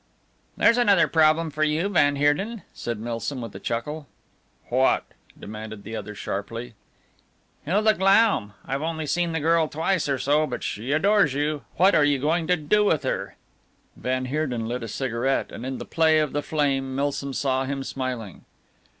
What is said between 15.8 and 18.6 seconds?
play of the flame Milsom saw him smiling.